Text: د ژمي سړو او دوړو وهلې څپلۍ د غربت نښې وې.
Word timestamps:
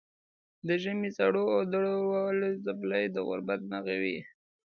د 0.67 0.69
ژمي 0.83 1.09
سړو 1.17 1.43
او 1.55 1.61
دوړو 1.71 1.95
وهلې 2.11 2.49
څپلۍ 2.65 3.05
د 3.11 3.17
غربت 3.27 3.61
نښې 3.71 3.97
وې. 4.01 4.17